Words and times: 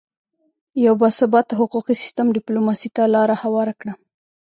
یو 0.85 0.93
باثباته 1.01 1.53
حقوقي 1.61 1.93
سیستم 2.03 2.27
ډیپلوماسي 2.37 2.89
ته 2.95 3.03
لاره 3.15 3.35
هواره 3.43 3.73
کړه 3.79 3.93